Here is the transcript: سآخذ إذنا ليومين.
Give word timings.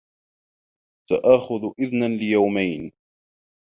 سآخذ 1.09 1.71
إذنا 1.79 2.05
ليومين. 2.07 2.91